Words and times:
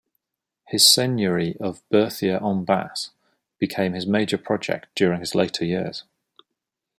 His 0.65 0.87
seigneury 0.89 1.55
of 1.57 1.87
Berthier-en-bas 1.91 3.11
became 3.59 3.93
his 3.93 4.07
major 4.07 4.39
project 4.39 4.87
during 4.95 5.19
his 5.19 5.35
later 5.35 5.63
years. 5.63 6.05